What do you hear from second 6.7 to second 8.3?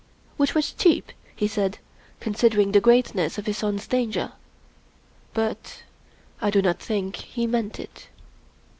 think he meant it.